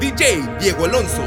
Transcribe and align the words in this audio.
DJ 0.00 0.42
Diego 0.58 0.86
Alonso. 0.86 1.22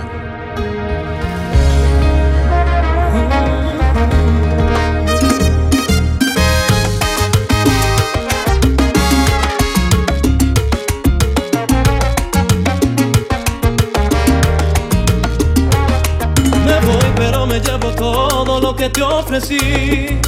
Me 16.65 16.79
voy, 16.79 17.13
pero 17.15 17.45
me 17.45 17.59
llevo 17.59 17.89
todo 17.91 18.59
lo 18.59 18.75
que 18.75 18.89
te 18.89 19.03
ofrecí. 19.03 20.19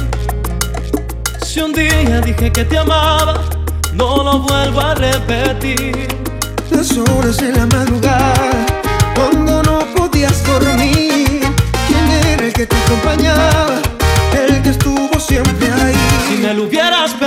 Si 1.44 1.60
un 1.60 1.72
día 1.72 2.20
dije 2.20 2.52
que 2.52 2.64
te 2.64 2.78
amaba, 2.78 3.40
no 3.92 4.22
lo 4.22 4.38
vuelvo 4.38 4.80
a 4.80 4.94
repetir. 4.94 6.15
Las 6.70 6.96
horas 6.96 7.36
de 7.38 7.52
la 7.52 7.66
madrugada, 7.66 8.66
cuando 9.14 9.62
no 9.62 9.78
podías 9.94 10.44
dormir. 10.44 11.40
¿Quién 11.88 12.10
era 12.10 12.46
el 12.46 12.52
que 12.52 12.66
te 12.66 12.76
acompañaba? 12.76 13.80
El 14.32 14.62
que 14.62 14.70
estuvo 14.70 15.18
siempre 15.18 15.72
ahí. 15.72 15.94
Si 16.28 16.36
me 16.42 16.54
lo 16.54 16.64
hubieras 16.64 17.18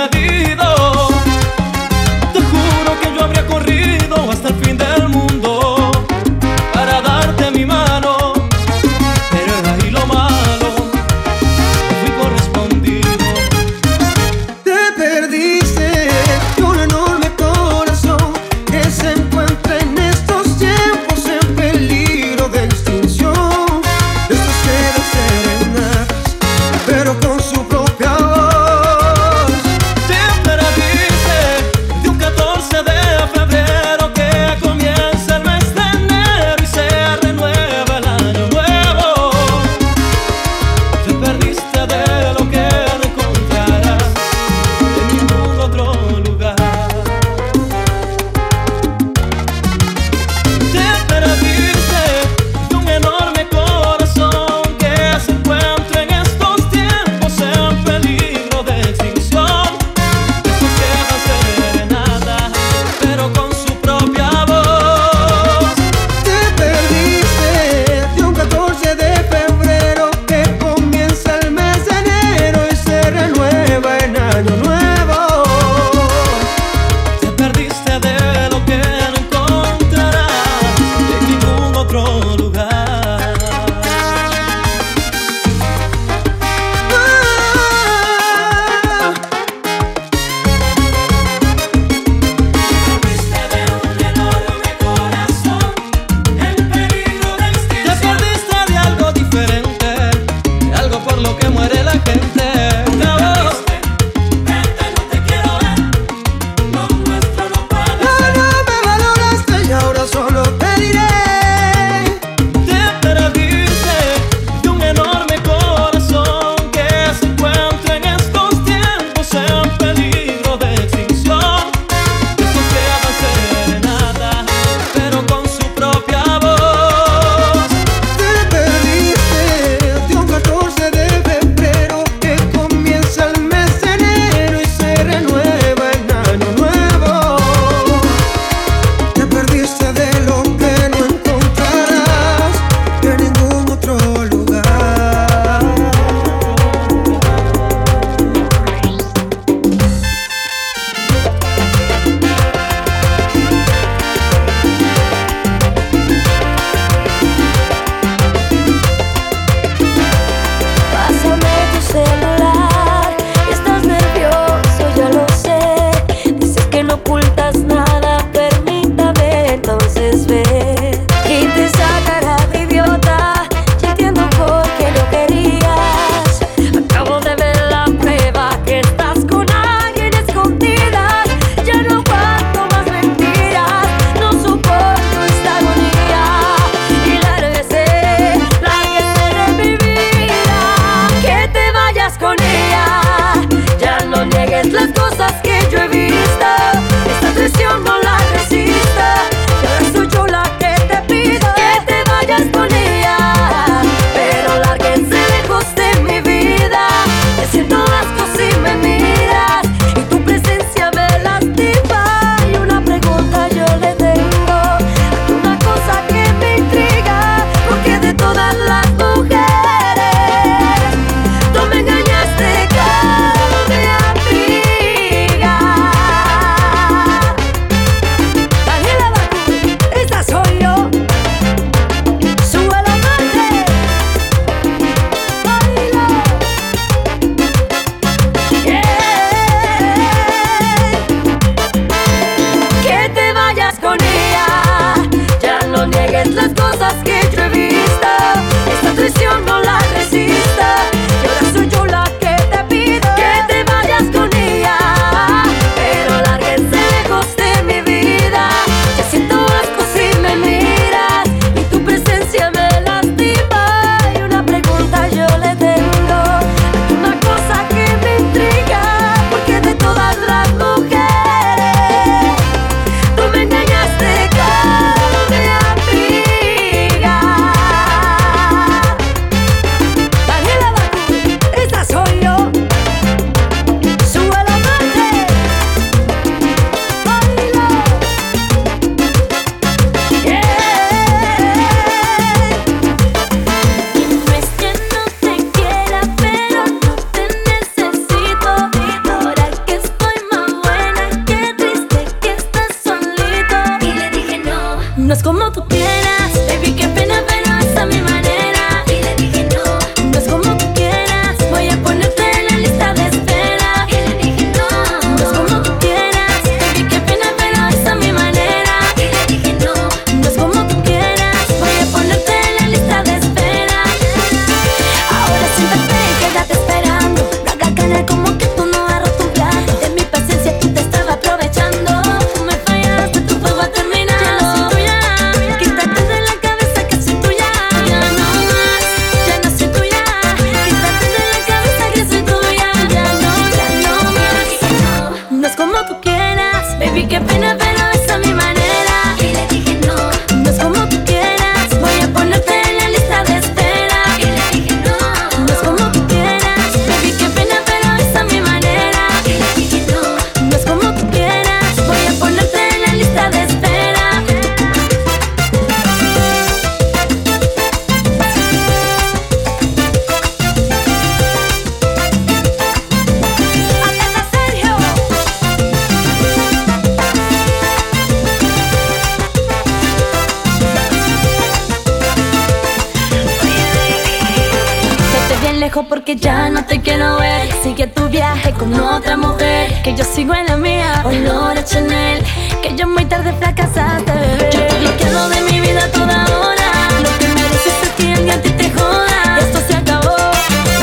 porque 385.70 386.16
ya 386.16 386.48
no 386.48 386.64
te 386.64 386.80
quiero 386.80 387.18
ver. 387.18 387.48
Sigue 387.62 387.86
tu 387.86 388.08
viaje 388.08 388.52
con 388.52 388.74
otra 388.74 389.16
mujer, 389.16 389.80
que 389.82 389.94
yo 389.94 390.04
sigo 390.04 390.34
en 390.34 390.46
la 390.46 390.56
mía. 390.56 391.02
Olor 391.04 391.56
a 391.56 391.64
Chanel, 391.64 392.24
que 392.62 392.74
yo 392.74 392.88
muy 392.88 393.04
tarde 393.04 393.32
fracasaste. 393.38 394.12
Yo 394.52 394.66
te 394.66 394.78
bloqueo 394.80 395.28
de 395.28 395.40
mi 395.42 395.60
vida 395.60 395.86
toda 395.92 396.24
hora. 396.24 396.70
Lo 397.02 397.18
que 397.18 397.28
mereces 397.28 397.74
es 397.82 397.88
que 397.90 398.12
alguien 398.12 398.30
a 398.30 398.42
ti 398.42 398.50
te 398.50 398.70
joda. 398.70 399.38
Esto 399.38 399.60
se 399.68 399.76
acabó, 399.76 400.16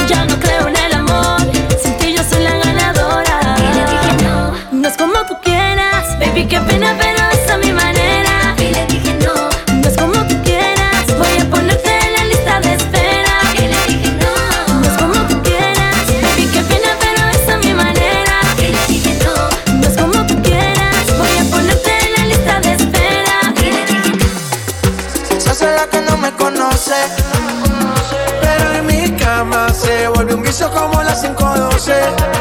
ya 0.08 0.24
no 0.26 0.40
creo 0.40 0.68
en 0.70 0.78
el 0.78 0.94
amor. 0.94 1.42
Sin 1.82 2.16
yo 2.16 2.24
soy 2.24 2.44
la 2.44 2.58
ganadora. 2.58 3.56
No 4.72 4.88
es 4.88 4.96
como 4.96 5.26
tú 5.28 5.36
quieras, 5.44 6.18
baby, 6.20 6.46
qué 6.46 6.60
pena, 6.62 6.96
way. 32.00 32.37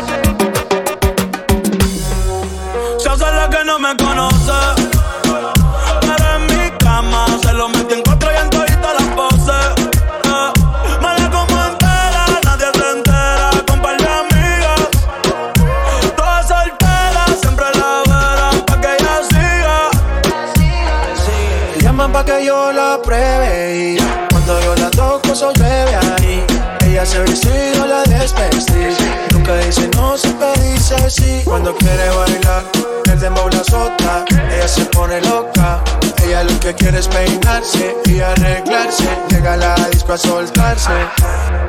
sí 31.10 31.42
cuando 31.44 31.74
quiere 31.76 32.08
bailar. 32.10 32.64
El 33.10 33.20
dembow 33.20 33.48
la 33.48 33.62
sota, 33.64 34.24
ella 34.50 34.68
se 34.68 34.84
pone 34.86 35.20
loca. 35.22 35.82
Ella 36.24 36.42
lo 36.44 36.58
que 36.60 36.74
quiere 36.74 36.98
es 36.98 37.08
peinarse 37.08 37.96
y 38.06 38.20
arreglarse. 38.20 39.08
Llega 39.28 39.54
a 39.54 39.56
la 39.56 39.74
disco 39.90 40.14
a 40.14 40.18
soltarse. 40.18 40.90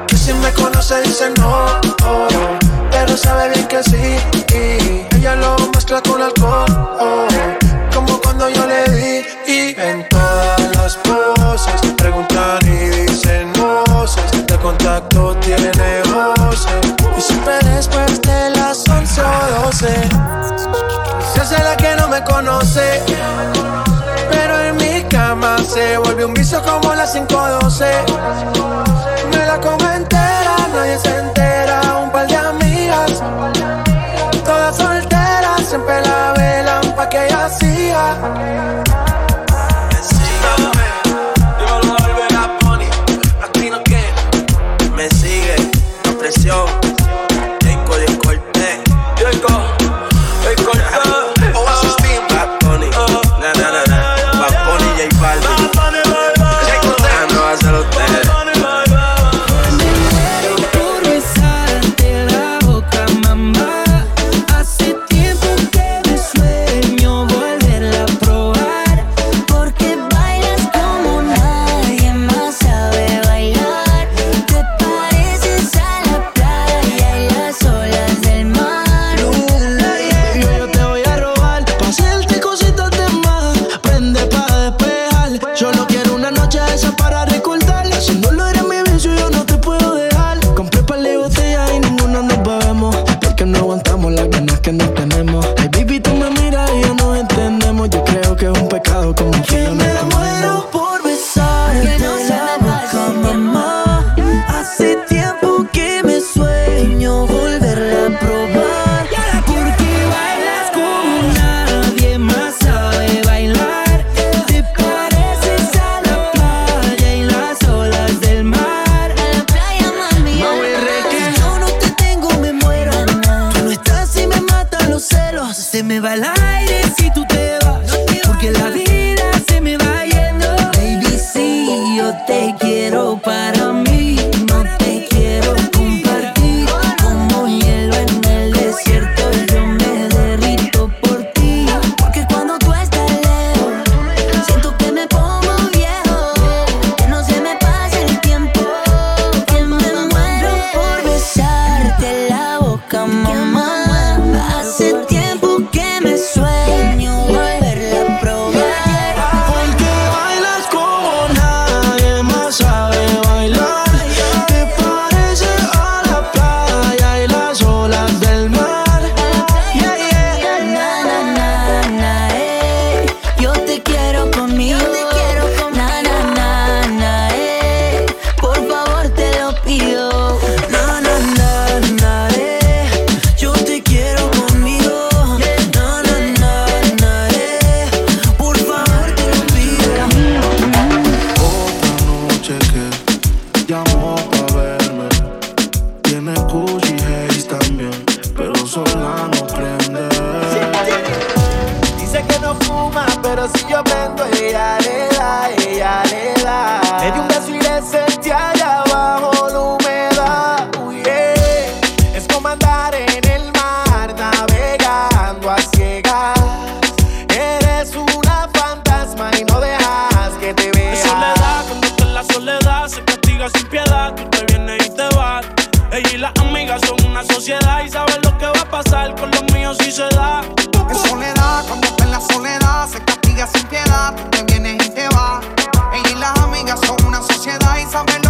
Que 0.07 0.17
si 0.17 0.33
me 0.33 0.51
conoce 0.53 1.01
dice 1.01 1.29
no, 1.37 1.79
oh, 2.05 2.27
pero 2.91 3.15
sabe 3.15 3.49
bien 3.53 3.67
que 3.67 3.83
sí. 3.83 5.07
Ella 5.15 5.35
lo 5.35 5.55
mezcla 5.73 6.01
con 6.01 6.21
alcohol. 6.21 6.65
Oh. 6.99 7.66
Pero 24.29 24.59
en 24.59 24.75
mi 24.77 25.03
cama 25.09 25.57
se 25.67 25.97
volvió 25.97 26.27
un 26.27 26.33
vicio 26.33 26.61
como 26.61 26.93
la 26.93 27.05
512. 27.05 27.85
Me 29.31 29.45
la 29.45 29.59
como 29.59 29.89
entera, 29.89 30.55
nadie 30.73 30.97
se 30.99 31.17
entera. 31.17 31.81
Un 32.03 32.11
par 32.11 32.27
de 32.27 32.35
amigas, 32.35 33.23
todas 34.43 34.77
solteras, 34.77 35.61
siempre 35.67 36.01
la 36.01 36.33
velan 36.37 36.95
pa' 36.95 37.09
que 37.09 37.25
ella 37.25 37.49
siga. 37.49 38.85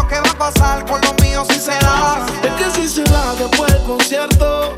Lo 0.07 0.13
que 0.13 0.21
va 0.21 0.29
a 0.29 0.51
pasar 0.51 0.85
con 0.85 1.01
los 1.01 1.13
míos 1.21 1.47
si 1.49 1.59
se 1.59 1.71
da. 1.71 2.25
Es 2.43 2.51
que 2.53 2.81
si 2.81 2.87
se 2.87 3.03
da 3.03 3.33
después 3.35 3.71
del 3.73 3.83
concierto, 3.83 4.73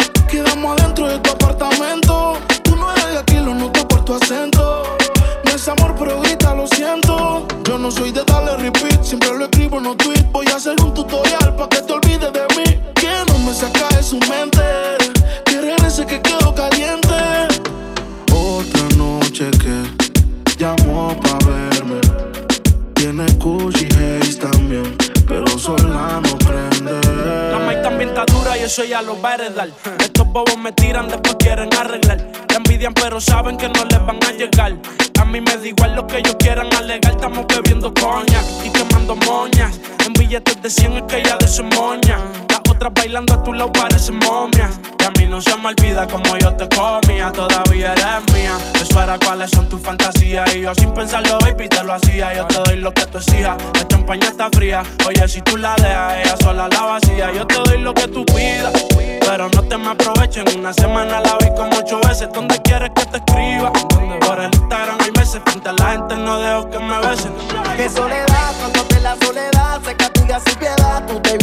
yo 50.70 50.82
sin 50.82 50.94
pensarlo, 50.94 51.38
baby, 51.40 51.68
te 51.68 51.84
lo 51.84 51.94
hacía. 51.94 52.34
Yo 52.36 52.46
te 52.46 52.60
doy 52.60 52.78
lo 52.78 52.94
que 52.94 53.06
tú 53.08 53.18
exijas. 53.18 53.58
La 53.74 53.88
champaña 53.88 54.28
está 54.28 54.50
fría. 54.52 54.84
Oye, 55.08 55.28
si 55.28 55.42
tú 55.42 55.58
la 55.58 55.76
dejas, 55.76 56.18
ella 56.18 56.36
sola 56.42 56.68
la 56.68 56.82
vacía. 56.82 57.32
Yo 57.34 57.46
te 57.48 57.56
doy 57.56 57.80
lo 57.80 57.94
que 57.94 58.08
tú 58.08 58.26
pidas. 58.26 58.74
Pero 59.20 59.50
no 59.50 59.64
te 59.64 59.78
me 59.78 59.90
aprovechen. 59.90 60.46
Una 60.58 60.74
semana 60.74 61.22
la 61.22 61.38
vi 61.38 61.50
como 61.56 61.78
ocho 61.78 62.00
veces. 62.08 62.30
¿Dónde 62.34 62.60
quieres 62.62 62.92
que 62.96 63.06
te 63.06 63.18
escriba? 63.18 63.72
Por 63.74 64.40
el 64.40 64.54
Instagram 64.54 64.98
hay 65.04 65.12
meses. 65.12 65.42
Frente 65.46 65.70
a 65.70 65.74
la 65.74 65.92
gente 65.92 66.16
no 66.18 66.40
dejo 66.40 66.70
que 66.70 66.80
me 66.80 67.00
besen. 67.00 67.32
Que 67.78 67.90
soledad, 67.90 68.54
cuando 68.60 68.84
te 68.84 69.00
la 69.00 69.16
soledad 69.24 69.82
se 69.84 69.96
castiga 69.96 70.40
sin 70.40 70.56
piedad. 70.56 71.04
Tú 71.08 71.20
te 71.22 71.38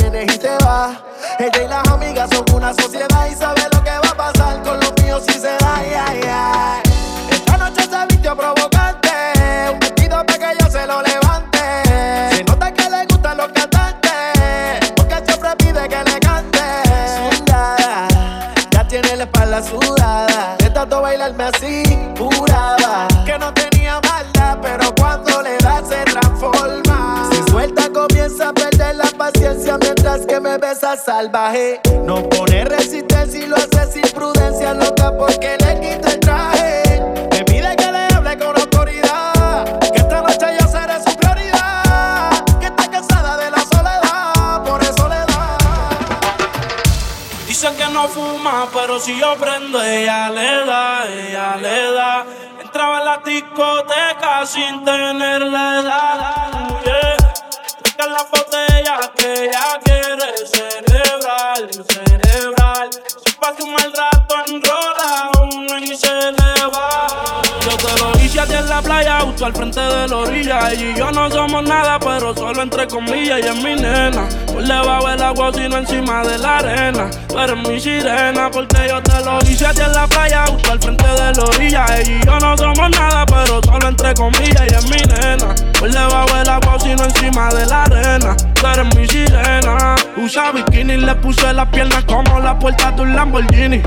solo 72.89 73.03
entre 73.03 73.15
comillas. 73.15 73.39
Ella 73.39 73.53
es 73.53 73.63
mi 73.63 73.75
nena. 73.75 74.29
Por 74.47 74.63
debajo 74.63 75.09
del 75.09 75.23
agua, 75.23 75.51
sino 75.53 75.77
encima 75.79 76.25
de 76.25 76.39
la 76.39 76.59
arena. 76.59 77.11
Tú 77.29 77.39
eres 77.39 77.69
mi 77.69 77.81
sirena, 77.81 78.51
porque 78.51 78.77
yo 78.89 79.03
te 79.03 79.25
lo 79.25 79.39
hice 79.43 79.67
a 79.67 79.73
ti 79.73 79.83
en 79.83 79.93
la 79.93 80.07
playa, 80.07 80.45
justo 80.47 80.73
al 80.73 80.81
frente 80.81 81.07
de 81.07 81.33
la 81.35 81.45
orilla. 81.45 81.87
Ella 81.99 82.13
y 82.13 82.27
yo 82.27 82.39
no 82.39 82.57
somos 82.57 82.91
nada, 82.91 83.27
pero 83.27 83.61
solo 83.63 83.89
entre 83.89 84.15
comillas. 84.15 84.61
Ella 84.63 84.79
es 84.79 84.85
mi 84.85 84.99
nena. 84.99 85.55
Por 85.79 85.91
debajo 85.91 86.37
del 86.37 86.49
agua, 86.49 86.79
sino 86.81 87.05
encima 87.05 87.49
de 87.51 87.67
la 87.67 87.83
arena. 87.85 88.37
Tú 88.55 88.67
eres 88.67 88.97
mi 88.97 89.07
sirena. 89.07 89.97
Usa 90.17 90.53
bikini, 90.53 90.97
le 90.97 91.15
puse 91.17 91.53
las 91.53 91.69
piernas 91.69 92.05
como 92.05 92.41
la 92.41 92.59
puerta 92.59 92.91
de 92.93 93.03
un 93.03 93.15
Lamborghini. 93.15 93.83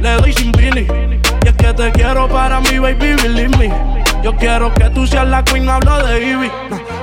Le 0.00 0.12
doy 0.16 0.32
sin 0.32 0.52
vini. 0.52 0.86
Y 1.42 1.48
es 1.48 1.54
que 1.54 1.72
te 1.72 1.90
quiero 1.92 2.28
para 2.28 2.60
mí, 2.60 2.78
baby, 2.78 3.14
believe 3.22 3.56
me. 3.56 3.72
Yo 4.22 4.36
quiero 4.36 4.72
que 4.74 4.90
tú 4.90 5.06
seas 5.06 5.26
la 5.26 5.42
queen, 5.42 5.68
hablo 5.68 6.02
de 6.06 6.22
Ivy. 6.22 6.50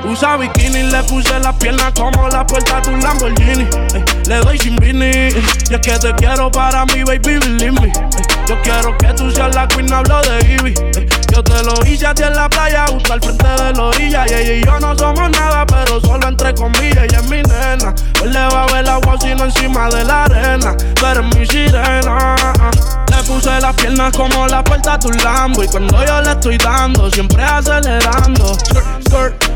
Usa 0.06 0.38
bikini, 0.38 0.84
le 0.84 1.04
puse 1.04 1.39
las 1.39 1.56
piernas 1.56 1.92
como 1.94 2.27
la 2.30 2.46
puerta 2.46 2.80
de 2.82 2.89
un 2.89 3.01
Lamborghini. 3.01 3.68
Eh, 3.94 4.06
le 4.27 4.38
doy 4.38 4.58
sin 4.58 4.75
vini. 4.77 5.30
Y 5.70 5.74
es 5.74 5.80
que 5.82 6.00
te 6.00 6.13
quiero 6.16 6.51
para 6.51 6.86
mí, 6.86 7.04
baby, 7.04 7.39
believe 7.39 7.72
me. 7.72 7.88
Eh, 7.88 7.92
yo 8.48 8.62
quiero 8.62 8.98
que 8.98 9.08
tú 9.13 9.30
seas 9.32 9.54
la 9.56 9.68
queen, 9.68 9.92
hablo 9.92 10.22
de 10.22 10.54
Ivy. 10.54 10.74
Eh, 10.96 11.10
yo 11.34 11.44
te 11.44 11.63
lo 11.63 11.74
hice 11.86 12.08
a 12.08 12.13
ti 12.13 12.24
en 12.24 12.36
la 12.36 12.50
playa, 12.50 12.86
justo 12.92 13.13
al 13.13 13.22
frente 13.22 13.48
de 13.48 13.74
la 13.74 13.84
orilla. 13.84 14.25
Y 14.27 14.34
ella 14.34 14.54
y 14.54 14.66
yo 14.66 14.80
no 14.80 14.98
somos 14.98 15.30
nada, 15.32 15.66
pero 15.66 16.00
solo 16.00 16.27
entre 16.27 16.54
comillas. 16.54 17.04
Ella 17.04 17.20
es 17.20 17.30
mi 17.30 17.42
nena. 17.42 17.94
Él 18.24 18.32
le 18.32 18.39
va 18.39 18.63
a 18.63 18.68
ver 18.68 18.77
el 18.77 18.89
agua, 18.89 19.16
sino 19.20 19.46
encima 19.46 19.89
de 19.89 20.04
la 20.06 20.24
arena. 20.24 20.75
Tú 20.96 21.06
eres 21.06 21.36
mi 21.36 21.46
sirena. 21.46 22.36
Puse 23.27 23.60
las 23.60 23.75
piernas 23.75 24.15
como 24.15 24.48
la 24.48 24.63
puerta 24.63 24.98
de 24.98 25.07
un 25.07 25.17
Lambo. 25.17 25.62
Y 25.62 25.67
cuando 25.67 26.05
yo 26.05 26.22
le 26.22 26.31
estoy 26.31 26.57
dando, 26.57 27.12
siempre 27.12 27.43
acelerando. 27.43 28.55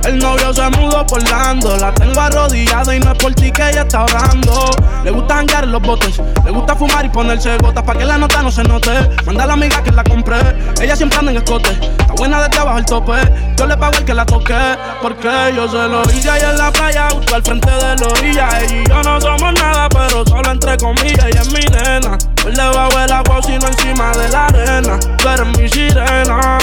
El 0.03 0.19
novio 0.19 0.53
se 0.53 0.69
mudó 0.71 1.05
por 1.07 1.23
Lando. 1.29 1.77
La 1.77 1.93
tengo 1.93 2.19
arrodillada 2.19 2.93
y 2.93 2.99
no 2.99 3.13
es 3.13 3.17
por 3.17 3.33
ti 3.33 3.49
que 3.49 3.69
ella 3.69 3.83
está 3.83 4.03
orando. 4.03 4.69
Le 5.05 5.11
gusta 5.11 5.35
janguear 5.35 5.63
en 5.63 5.71
los 5.71 5.81
botes, 5.81 6.19
le 6.43 6.51
gusta 6.51 6.75
fumar 6.75 7.05
y 7.05 7.09
ponerse 7.09 7.57
gotas 7.57 7.83
para 7.83 7.97
que 7.97 8.05
la 8.05 8.17
nota 8.17 8.41
no 8.41 8.51
se 8.51 8.63
note. 8.63 8.91
Manda 9.25 9.45
a 9.45 9.47
la 9.47 9.53
amiga 9.53 9.81
que 9.81 9.91
la 9.91 10.03
compré, 10.03 10.37
ella 10.79 10.95
siempre 10.95 11.17
anda 11.17 11.31
en 11.31 11.37
escote. 11.37 11.71
Está 11.71 12.13
buena 12.17 12.41
desde 12.43 12.59
abajo 12.59 12.77
el 12.77 12.85
tope. 12.85 13.13
Yo 13.57 13.65
le 13.65 13.77
pago 13.77 13.97
el 13.97 14.05
que 14.05 14.13
la 14.13 14.25
toque, 14.25 14.57
porque 15.01 15.29
yo 15.55 15.67
se 15.67 15.87
lo 15.87 16.03
hice 16.03 16.29
ahí 16.29 16.41
en 16.41 16.57
la 16.57 16.71
playa, 16.71 17.07
justo 17.09 17.35
al 17.35 17.43
frente 17.43 17.71
de 17.71 17.95
la 17.95 18.07
orilla. 18.07 18.59
Ella 18.61 18.83
y 18.83 18.89
yo 18.89 19.01
no 19.01 19.21
somos 19.21 19.53
nada, 19.53 19.87
pero 19.89 20.25
solo 20.25 20.51
entre 20.51 20.77
comillas. 20.77 21.25
Ella 21.25 21.41
es 21.41 21.51
mi 21.51 21.61
nena. 21.61 22.17
Por 22.41 22.53
del 22.53 23.11
agua, 23.11 23.39
sino 23.43 23.67
encima 23.67 24.11
de 24.13 24.29
la 24.29 24.47
arena. 24.47 24.99
Tú 25.17 25.29
eres 25.29 25.57
mi 25.59 25.69
sirena. 25.69 26.57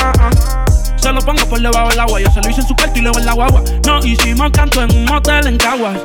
Se 0.97 1.13
lo 1.13 1.21
pongo 1.21 1.45
por 1.49 1.61
debajo 1.61 1.89
del 1.91 2.01
agua. 2.01 2.21
Yo 2.21 2.29
se 2.33 2.41
lo 2.43 2.51
hice 2.51 2.63
en 2.63 2.67
su 2.67 2.75
cuarto 2.75 2.99
y 2.99 3.03
luego 3.03 3.19
en 3.21 3.27
la 3.27 3.33
guagua. 3.33 3.63
No 3.87 4.01
hicimos 4.01 4.51
canto 4.51 4.83
en 4.83 4.91
un 4.91 5.05
motel 5.05 5.47
en 5.47 5.57
Caguas. 5.57 5.97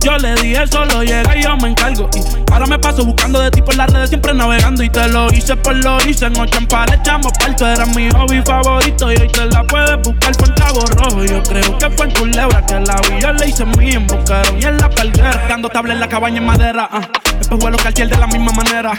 Yo 0.00 0.18
le 0.18 0.34
dije 0.34 0.66
solo 0.66 1.04
llega 1.04 1.36
y 1.36 1.44
yo 1.44 1.56
me 1.56 1.68
encargo. 1.68 2.10
Y 2.12 2.52
ahora 2.52 2.66
me 2.66 2.76
paso 2.78 3.04
buscando 3.04 3.40
de 3.40 3.52
ti 3.52 3.62
por 3.62 3.76
las 3.76 3.88
redes, 3.92 4.08
siempre 4.08 4.34
navegando. 4.34 4.82
Y 4.82 4.90
te 4.90 5.08
lo 5.08 5.32
hice 5.32 5.54
por 5.56 5.76
lo 5.76 5.96
hice. 6.08 6.26
En 6.26 6.66
par 6.66 6.92
echamos 6.92 7.32
parto. 7.38 7.68
Era 7.68 7.86
mi 7.86 8.10
hobby 8.10 8.42
favorito. 8.42 9.12
Y 9.12 9.16
hoy 9.16 9.28
te 9.28 9.46
la 9.46 9.62
puedes 9.62 9.96
buscar 10.02 10.36
por 10.36 10.52
Cabo 10.56 10.80
Rojo. 10.86 11.24
Yo 11.24 11.40
creo 11.44 11.63
que 11.88 11.96
fue 11.96 12.06
en 12.06 12.12
Culebra 12.12 12.64
que 12.64 12.80
la 12.80 12.96
vi. 13.08 13.20
Yo 13.20 13.32
le 13.32 13.48
hice 13.48 13.64
mi 13.64 13.96
Boquerón 13.96 14.58
y 14.60 14.64
en 14.64 14.76
la 14.78 14.88
palguera. 14.88 15.46
Dando 15.48 15.68
tabla 15.68 15.92
en 15.92 16.00
la 16.00 16.08
cabaña 16.08 16.38
en 16.38 16.46
madera. 16.46 16.88
Uh. 16.92 17.00
Después 17.38 17.60
vuelo 17.60 17.76
cartier 17.76 18.08
de 18.08 18.16
la 18.16 18.26
misma 18.26 18.52
manera. 18.52 18.92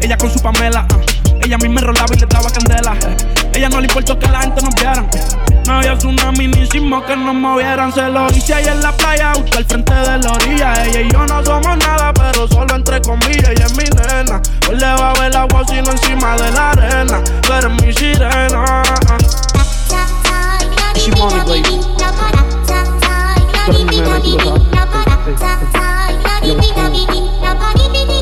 Ella 0.00 0.16
con 0.16 0.30
su 0.30 0.40
Pamela. 0.40 0.86
uh. 0.90 1.44
Ella 1.44 1.56
a 1.56 1.58
mí 1.58 1.68
me 1.68 1.80
rolaba 1.80 2.14
y 2.14 2.18
le 2.18 2.26
daba 2.26 2.50
candela. 2.50 2.96
Ella 3.52 3.68
no 3.68 3.80
le 3.80 3.86
importó 3.86 4.18
que 4.18 4.28
la 4.28 4.42
gente 4.42 4.62
nos 4.62 4.74
viera. 4.74 5.04
una 6.04 6.32
minisimo 6.32 7.04
que 7.04 7.16
nos 7.16 7.34
movieran. 7.34 7.92
Se 7.92 8.08
lo 8.08 8.26
hice 8.28 8.54
ahí 8.54 8.66
en 8.66 8.80
la 8.80 8.92
playa, 8.92 9.32
justo 9.34 9.58
al 9.58 9.64
frente 9.66 9.92
de 9.92 10.18
la 10.18 10.32
orilla. 10.32 10.84
Ella 10.84 11.00
y 11.00 11.12
yo 11.12 11.26
no 11.26 11.44
somos 11.44 11.76
nada, 11.78 12.14
pero 12.14 12.48
solo 12.48 12.76
entre 12.76 13.00
comillas. 13.02 13.50
Ella 13.50 13.66
es 13.66 13.76
mi 13.76 13.84
nena. 13.84 14.40
Hoy 14.68 14.76
le 14.76 14.86
va 14.86 15.10
a 15.10 15.20
ver 15.20 15.36
agua 15.36 15.62
sino 15.68 15.90
encima 15.90 16.36
de 16.36 16.50
la 16.52 16.70
arena. 16.70 17.20
Pero 17.46 17.68
es 17.68 17.82
mi 17.82 17.92
sirena. 17.92 18.82
she 21.02 21.10
want 21.18 21.34
me, 21.34 21.62
baby. 21.62 21.82
Put 23.66 23.74
me, 23.74 23.84
man, 23.90 24.06
I 24.06 24.20
do 24.22 24.34
it, 24.34 24.42
huh? 24.42 24.58
Hey, 25.74 26.14
hey. 26.22 26.42
Yo, 26.46 28.21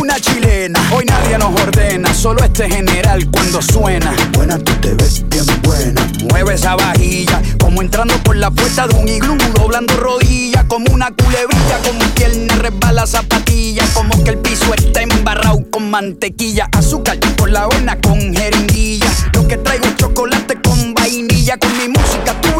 una 0.00 0.20
chilena. 0.20 0.80
Hoy 0.92 1.04
nadie 1.06 1.38
nos 1.38 1.60
ordena, 1.60 2.14
solo 2.14 2.42
este 2.44 2.70
general 2.70 3.28
cuando 3.30 3.60
suena. 3.60 4.14
Buena, 4.32 4.58
tú 4.58 4.72
te 4.80 4.94
ves 4.94 5.24
bien 5.28 5.44
buena. 5.62 6.06
Mueve 6.30 6.54
esa 6.54 6.76
vajilla, 6.76 7.42
como 7.58 7.82
entrando 7.82 8.14
por 8.22 8.36
la 8.36 8.50
puerta 8.50 8.86
de 8.86 8.94
un 8.94 9.08
iglú, 9.08 9.36
doblando 9.54 9.96
rodillas, 9.96 10.64
como 10.64 10.92
una 10.92 11.10
culebrilla, 11.10 11.78
como 11.84 12.14
que 12.14 12.28
no 12.28 12.54
resbala 12.62 13.06
zapatilla, 13.06 13.84
como 13.92 14.22
que 14.22 14.30
el 14.30 14.38
piso 14.38 14.72
está 14.74 15.02
embarrado 15.02 15.64
con 15.70 15.90
mantequilla, 15.90 16.68
azúcar 16.72 17.18
por 17.36 17.50
la 17.50 17.64
avena 17.64 18.00
con 18.00 18.18
jeringuilla. 18.34 19.10
Lo 19.34 19.48
que 19.48 19.56
traigo 19.56 19.86
es 19.86 19.96
chocolate 19.96 20.60
con 20.62 20.94
vainilla, 20.94 21.56
con 21.56 21.76
mi 21.76 21.88
música 21.88 22.34
tú 22.40 22.59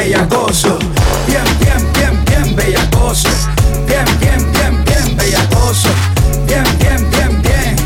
Bellacoso. 0.00 0.78
Bien, 1.26 1.44
bien, 1.60 1.92
bien, 1.92 2.24
bien 2.24 2.56
bellacoso. 2.56 3.28
Bien, 3.86 4.04
bien, 4.18 4.52
bien, 4.52 4.84
bien 4.84 5.16
bellacoso. 5.16 5.90
Bien, 6.46 6.64
bien, 6.78 7.10
bien, 7.10 7.42
bien. 7.42 7.76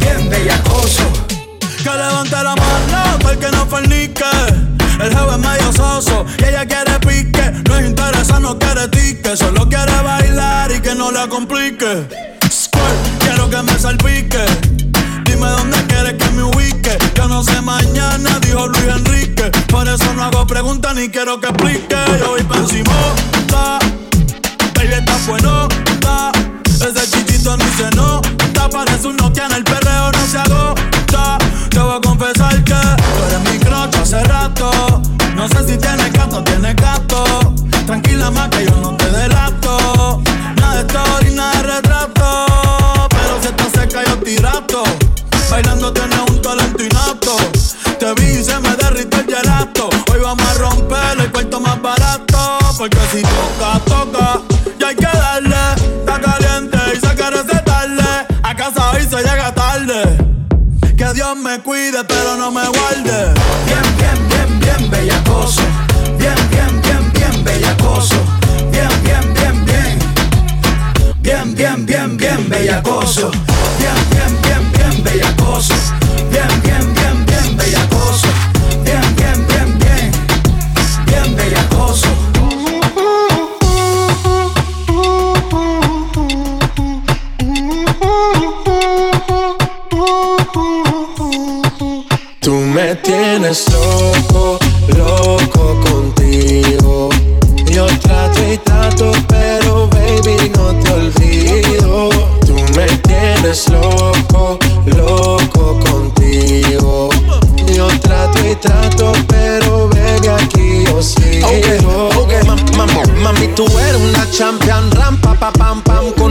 Bien 0.00 0.30
bellacoso. 0.30 1.04
Que 1.84 1.90
levante 1.90 2.36
la 2.36 2.54
mano 2.56 3.18
para 3.22 3.36
que 3.36 3.50
no 3.50 3.66
fornique. 3.66 4.24
El 5.00 5.10
jefe 5.10 5.30
es 5.30 5.38
medio 5.38 5.72
soso 5.72 6.24
y 6.38 6.44
ella 6.44 6.64
quiere 6.64 6.98
pique. 7.00 7.44
No 7.68 7.76
es 7.76 7.86
interesa, 7.86 8.40
no 8.40 8.58
quiere 8.58 8.88
tique. 8.88 9.36
Solo 9.36 9.68
quiere 9.68 10.00
bailar 10.02 10.72
y 10.72 10.80
que 10.80 10.94
no 10.94 11.10
la 11.10 11.28
complique. 11.28 12.08
Squirt, 12.50 13.00
quiero 13.20 13.50
que 13.50 13.62
me 13.62 13.78
salpique. 13.78 14.44
Dime 15.24 15.46
dónde 15.46 15.76
quieres 15.88 16.14
que 16.14 16.30
me 16.30 16.42
ubique. 16.42 16.96
Yo 17.14 17.28
no 17.28 17.44
sé 17.44 17.60
mañana, 17.60 18.38
dijo 18.40 18.66
Luis 18.66 18.84
Enrique. 18.96 19.50
Por 19.78 19.86
eso 19.86 20.12
no 20.12 20.24
hago 20.24 20.44
preguntas 20.44 20.92
ni 20.96 21.08
quiero 21.08 21.38
que 21.38 21.46
explique. 21.46 21.96
Yo 22.18 22.30
voy 22.30 22.42
pa' 22.42 22.56
encima, 22.56 22.92
baby 24.74 24.92
está 24.92 25.16
bueno, 25.28 25.68
Ese 26.66 27.08
chichito 27.08 27.56
ni 27.56 27.64
se 27.76 27.88
nota. 27.94 28.68
Parece 28.70 29.06
un 29.06 29.16
Nokia 29.16 29.46
en 29.46 29.52
el 29.52 29.62
perreo, 29.62 30.10
no 30.10 30.26
se 30.26 30.36
agota. 30.36 31.38
Te 31.70 31.78
voy 31.78 31.96
a 31.96 32.00
confesar 32.00 32.64
que 32.64 32.74
tú 32.74 33.24
eres 33.28 33.52
mi 33.52 33.58
crocho 33.60 34.02
hace 34.02 34.20
rato. 34.24 35.00
No 35.36 35.46
sé 35.46 35.58
si 35.68 35.78
tienes 35.78 36.12
gato 36.12 36.42
tienes 36.42 36.74
gato. 36.74 37.54
Tranquila 37.86 38.32
más 38.32 38.48
que 38.48 38.64
yo 38.64 38.74
no 38.82 38.96
te 38.96 39.08
delato. 39.08 39.47
Cuide, 61.62 62.04
pero 62.04 62.36
no 62.36 62.50
me 62.50 62.66
guarde. 62.68 63.34
Bien, 63.66 63.96
bien, 63.98 64.28
bien, 64.28 64.60
bien 64.60 64.90
bellacoso. 64.90 65.62
Bien, 66.18 66.34
bien, 66.50 66.80
bien, 66.82 67.12
bien 67.12 67.44
bellacoso. 67.44 68.16
Bien, 68.70 68.88
bien, 69.02 69.34
bien, 69.34 69.64
bien. 69.64 69.98
Bien, 71.20 71.54
bien, 71.54 71.86
bien, 71.86 72.16
bien 72.16 72.48
bellacoso. 72.48 73.30
Bien, 73.30 73.57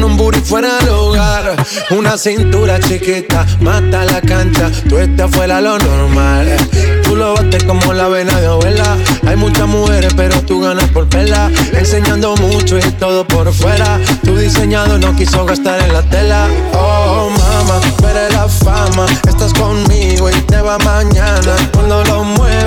un 0.07 0.17
booty 0.17 0.39
fuera 0.39 0.77
del 0.77 0.89
hogar. 0.89 1.55
Una 1.91 2.17
cintura 2.17 2.79
chiquita, 2.79 3.45
mata 3.59 4.05
la 4.05 4.21
cancha, 4.21 4.71
tú 4.89 4.97
estás 4.97 5.29
fuera 5.31 5.61
lo 5.61 5.77
normal. 5.77 6.55
Tú 7.03 7.15
lo 7.15 7.35
bates 7.35 7.63
como 7.63 7.93
la 7.93 8.07
vena 8.07 8.39
de 8.39 8.47
abuela. 8.47 8.97
Hay 9.25 9.35
muchas 9.35 9.67
mujeres, 9.67 10.13
pero 10.15 10.41
tú 10.41 10.61
ganas 10.61 10.89
por 10.89 11.07
pela. 11.07 11.49
Enseñando 11.73 12.35
mucho 12.35 12.77
y 12.77 12.91
todo 12.99 13.25
por 13.25 13.53
fuera. 13.53 13.99
Tu 14.23 14.35
diseñado 14.35 14.97
no 14.97 15.15
quiso 15.15 15.45
gastar 15.45 15.79
en 15.81 15.93
la 15.93 16.01
tela. 16.03 16.47
Oh, 16.73 17.29
mama, 17.29 17.79
eres 18.09 18.33
la 18.33 18.47
fama. 18.47 19.05
Estás 19.27 19.53
conmigo 19.53 20.29
y 20.29 20.33
te 20.41 20.61
va 20.61 20.77
mañana. 20.79 21.55
Cuando 21.73 22.03
lo 22.03 22.23
mueves, 22.23 22.66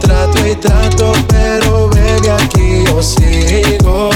Trato 0.00 0.46
y 0.46 0.54
trato, 0.54 1.12
pero 1.28 1.88
baby 1.88 2.28
aquí 2.28 2.84
yo 2.86 3.02
sigo. 3.02 4.10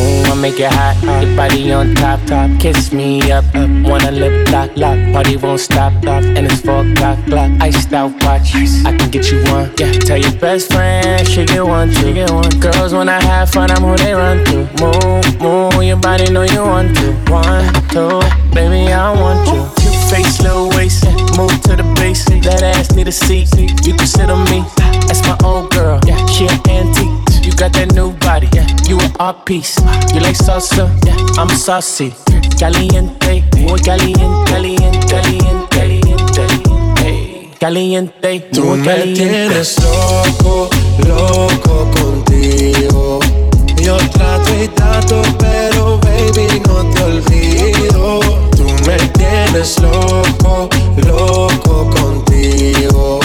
Oh, 0.00 0.22
gon' 0.28 0.40
make 0.40 0.60
it 0.60 0.72
hot. 0.72 0.96
Uh, 1.02 1.26
your 1.26 1.36
body 1.36 1.72
on 1.72 1.94
top, 1.96 2.20
top. 2.26 2.48
Kiss 2.60 2.92
me 2.92 3.32
up, 3.32 3.44
up. 3.54 3.68
Wanna 3.82 4.12
lip 4.12 4.48
lock, 4.50 4.70
lock. 4.76 4.96
Party 5.12 5.36
won't 5.36 5.58
stop, 5.58 5.92
stop. 6.02 6.22
And 6.22 6.46
it's 6.46 6.60
four 6.60 6.86
o'clock, 6.86 7.18
clock. 7.26 7.50
Iced 7.60 7.92
out 7.92 8.12
watch. 8.22 8.54
I 8.54 8.96
can 8.96 9.10
get 9.10 9.30
you 9.30 9.42
one. 9.50 9.72
Yeah, 9.76 9.90
tell 9.92 10.18
your 10.18 10.32
best 10.38 10.72
friend 10.72 11.26
she 11.26 11.44
get 11.44 11.64
one, 11.64 11.92
she 11.92 12.12
get 12.12 12.30
one. 12.30 12.48
Girls 12.60 12.92
when 12.92 13.08
I 13.08 13.20
have 13.20 13.50
fun, 13.50 13.70
I'm 13.72 13.82
who 13.82 13.96
they 13.96 14.14
run 14.14 14.44
to. 14.44 14.68
Move, 14.80 15.40
move. 15.40 15.82
Your 15.82 15.96
body 15.96 16.30
know 16.30 16.42
you 16.42 16.62
want 16.62 16.96
to. 16.98 17.12
One, 17.30 17.72
two, 17.90 18.20
baby 18.54 18.92
I 18.92 19.12
want 19.12 19.48
you. 19.48 19.77
Face, 20.10 20.40
little 20.40 20.70
waist. 20.70 21.04
Move 21.36 21.52
to 21.62 21.76
the 21.76 21.84
base. 21.96 22.24
That 22.24 22.62
ass 22.62 22.92
need 22.92 23.08
a 23.08 23.12
seat. 23.12 23.48
You 23.84 23.94
can 23.94 24.06
sit 24.06 24.30
on 24.30 24.44
me. 24.50 24.64
That's 25.06 25.22
my 25.22 25.36
old 25.44 25.70
girl. 25.70 26.00
Yeah, 26.06 26.24
she 26.26 26.46
an 26.46 26.60
antique. 26.68 27.44
You 27.44 27.52
got 27.52 27.72
that 27.74 27.92
new 27.94 28.12
body. 28.24 28.48
Yeah, 28.52 28.66
you 28.88 28.98
an 29.00 29.12
art 29.20 29.44
piece. 29.44 29.76
You 30.14 30.20
like 30.20 30.36
salsa? 30.36 30.88
Yeah, 31.04 31.40
I'm 31.40 31.48
saucy. 31.48 32.14
Caliente, 32.58 33.44
muy 33.58 33.80
caliente, 33.80 34.50
caliente, 34.50 35.06
caliente, 35.08 36.24
caliente. 36.34 37.50
Caliente, 37.60 38.40
Tú 38.52 38.64
muy 38.64 38.78
me 38.78 38.94
tienes 39.14 39.76
loco, 39.82 40.70
loco 41.06 41.90
contigo. 41.90 43.20
Yo 43.82 43.96
trato 43.96 44.50
y 44.62 44.68
trato, 44.68 45.22
pero 45.38 45.98
baby 45.98 46.62
no 46.66 46.84
te 46.94 47.02
olvido. 47.02 48.47
Me 48.88 48.96
tienes 48.96 49.78
loco, 49.82 50.66
loco 51.06 51.90
contigo. 51.90 53.20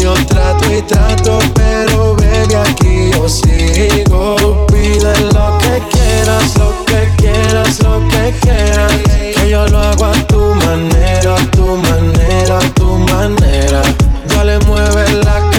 Yo 0.00 0.14
trato 0.26 0.64
y 0.72 0.80
trato, 0.80 1.38
pero 1.52 2.16
baby 2.16 2.54
aquí 2.54 3.10
yo 3.12 3.28
sigo. 3.28 4.66
Pide 4.66 5.12
lo 5.34 5.58
que 5.58 5.82
quieras, 5.92 6.56
lo 6.56 6.72
que 6.86 7.06
quieras, 7.18 7.82
lo 7.82 8.00
que 8.08 8.34
quieras. 8.40 8.92
Que 9.36 9.50
yo 9.50 9.68
lo 9.68 9.78
hago 9.78 10.06
a 10.06 10.12
tu 10.26 10.54
manera, 10.54 11.34
a 11.34 11.50
tu 11.50 11.76
manera, 11.76 12.56
a 12.56 12.70
tu 12.70 12.86
manera. 12.86 13.82
Dale, 14.28 14.58
mueve 14.60 15.12
la 15.22 15.53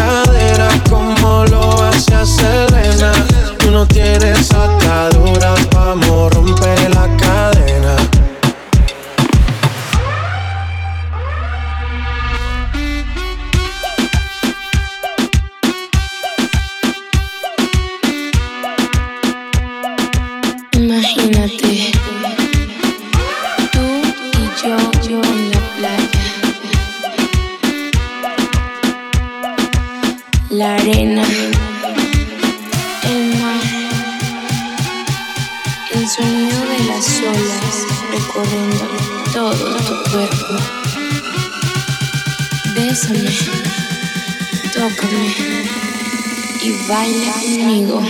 Bésame, 42.95 43.29
tócame 44.73 45.35
y 46.63 46.87
baila 46.87 47.33
conmigo. 47.33 48.01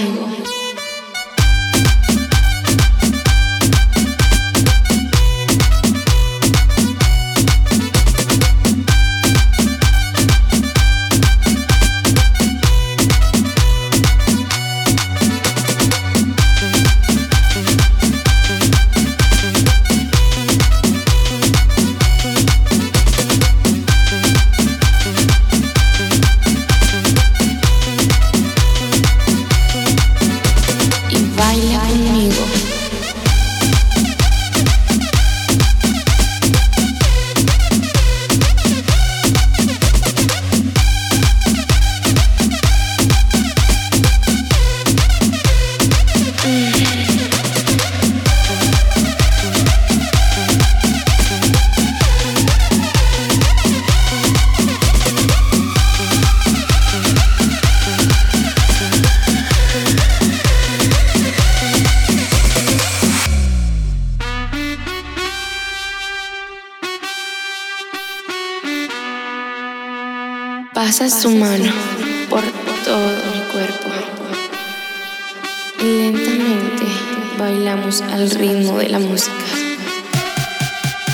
Bailamos 77.37 78.01
al 78.01 78.29
ritmo 78.31 78.77
de 78.77 78.89
la 78.89 78.99
música. 78.99 79.33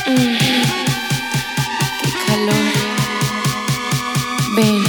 Mm, 0.08 0.38
¡Qué 2.02 2.10
calor! 2.28 2.66
Ven, 4.56 4.84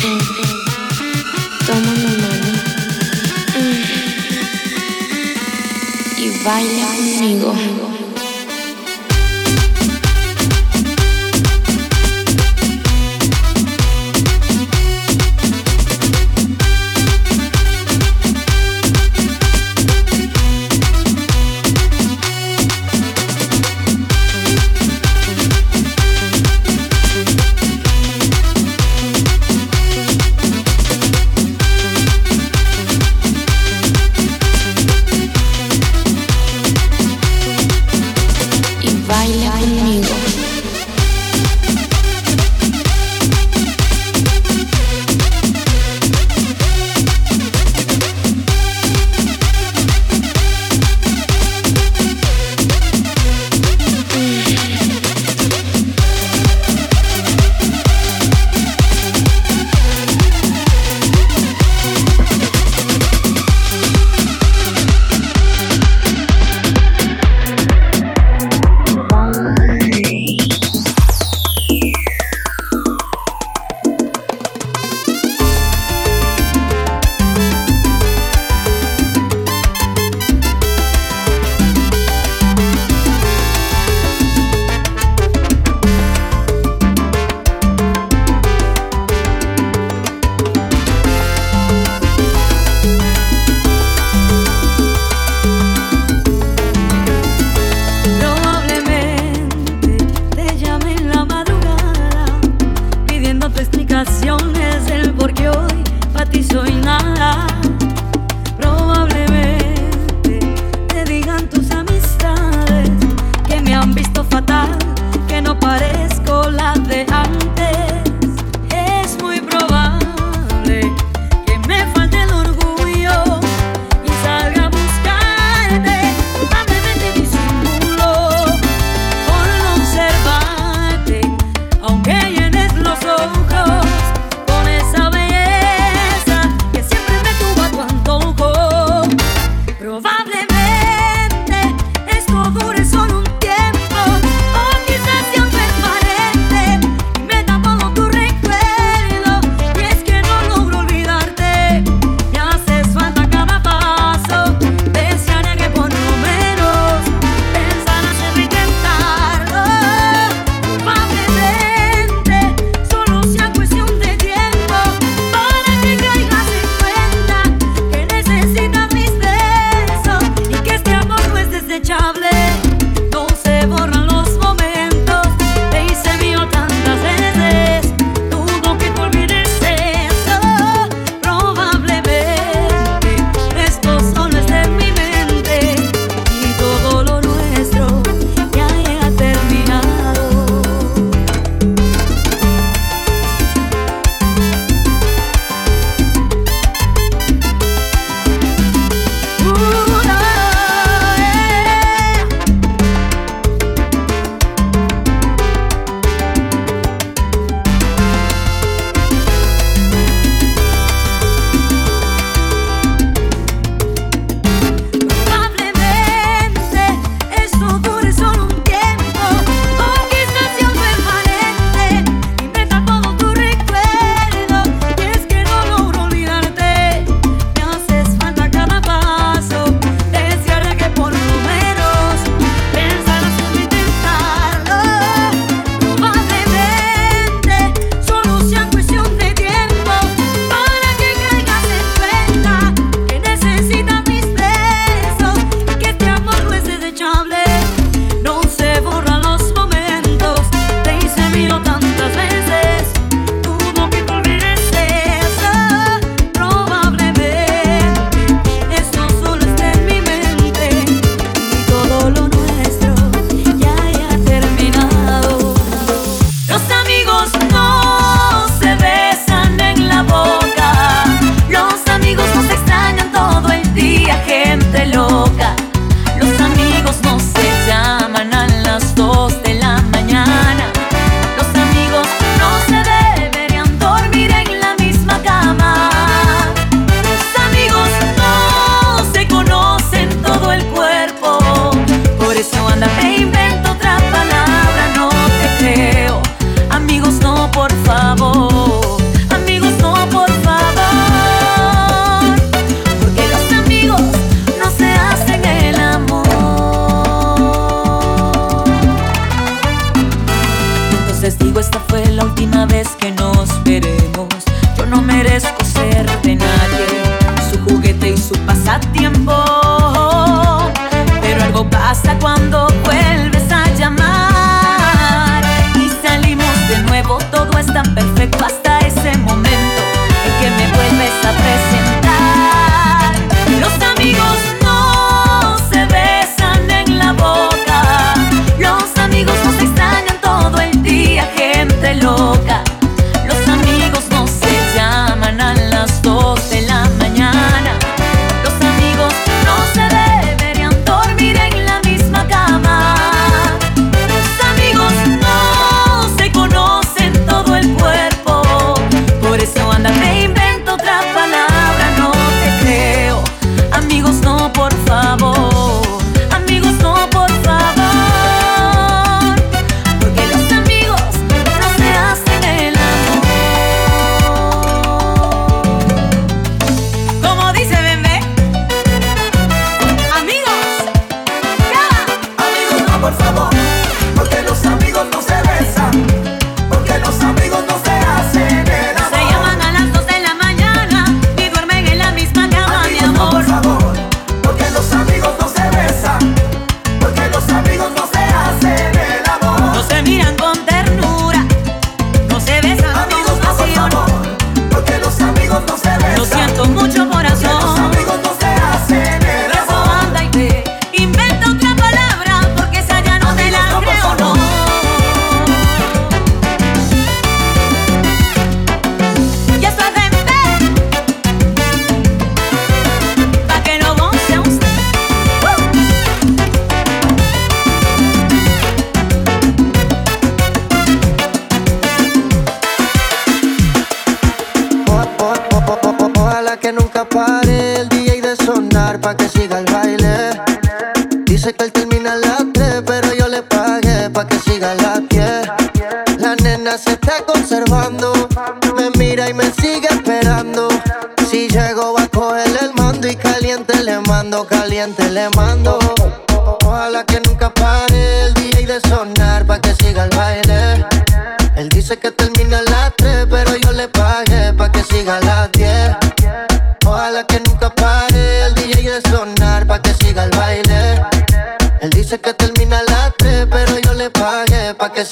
toma 1.66 1.92
mi 1.92 2.16
mano 2.22 2.52
Mm, 3.58 3.82
y 6.18 6.44
baila 6.44 6.86
conmigo. 6.86 7.91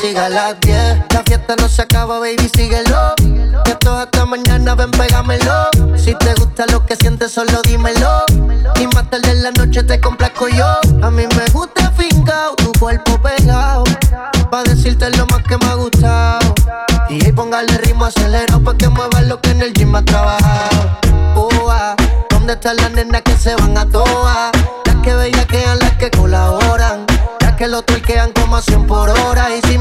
Siga 0.01 0.29
las 0.29 0.59
10. 0.61 0.99
La 1.13 1.23
fiesta 1.25 1.57
no 1.57 1.69
se 1.69 1.83
acaba, 1.83 2.19
baby, 2.19 2.51
síguelo. 2.55 3.15
Que 3.65 3.73
esto 3.73 3.97
hasta 3.97 4.25
mañana, 4.25 4.75
ven, 4.75 4.91
pégamelo. 4.91 5.69
Si 5.97 6.15
te 6.15 6.35
gusta 6.35 6.67
lo 6.67 6.85
que 6.87 6.97
sientes, 6.97 7.33
solo 7.33 7.61
dímelo. 7.63 8.25
Y 8.81 8.87
más 8.89 9.11
tarde 9.11 9.31
en 9.31 9.43
la 9.43 9.51
noche 9.53 9.83
te 9.83 10.01
complazco 10.01 10.49
yo. 10.49 10.67
A 11.03 11.11
mí 11.11 11.25
me 11.37 11.47
gusta 11.53 11.91
fincao, 11.93 12.57
tu 12.57 12.73
cuerpo 12.79 13.21
pegado. 13.21 13.85
Pa' 14.51 14.63
decirte 14.63 15.11
lo 15.11 15.27
más 15.27 15.43
que 15.43 15.59
me 15.59 15.67
ha 15.67 15.75
gustado. 15.75 16.55
Y 17.09 17.25
ahí 17.25 17.33
póngale 17.33 17.77
ritmo 17.79 18.07
acelerado 18.07 18.63
pa' 18.63 18.77
que 18.77 18.89
mueva 18.89 19.21
lo 19.23 19.41
que 19.41 19.51
en 19.51 19.63
el 19.63 19.73
gym 19.73 19.95
ha 19.95 20.05
trabajado. 20.05 20.99
Ua, 21.35 21.95
¿Dónde 22.31 22.55
están 22.55 22.77
las 22.77 22.93
nenas 22.93 23.23
que 23.23 23.37
se 23.37 23.55
van 23.55 23.77
a 23.77 23.85
toa? 23.87 24.51
Las 24.87 24.97
que 25.03 25.15
bellaquean, 25.15 25.79
las 25.79 25.93
que 25.99 26.11
colaboran. 26.11 27.07
Las 27.41 27.55
que 27.57 27.69
lo 27.69 27.83
tuiquean 27.83 28.33
como 28.33 28.57
a 28.57 28.63
100 28.63 28.87
por 28.87 29.11
hora 29.11 29.49
y 29.55 29.61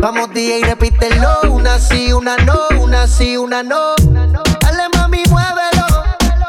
Vamos 0.00 0.30
DJ, 0.32 0.62
repítelo, 0.64 1.40
una 1.50 1.76
sí, 1.78 2.12
una 2.12 2.36
no, 2.36 2.56
una 2.80 3.08
sí, 3.08 3.36
una 3.36 3.64
no. 3.64 3.96
Dale 4.60 4.88
mami, 4.94 5.24
muévelo, 5.28 6.04